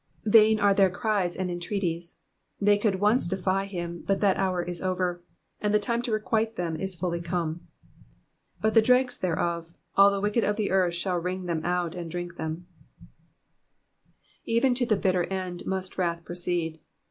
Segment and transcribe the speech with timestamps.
[0.25, 2.17] Vain are their cries and en treaties.
[2.59, 5.21] They could once defy him, but that hour is over,
[5.61, 7.67] and the time to requite them is fully come.
[8.59, 12.09] But the dregs thereof all the wicked of the earth shall wring them out^ and
[12.09, 12.63] drink them,'*'*
[14.43, 16.79] Even to the bitter end must wrath proceed.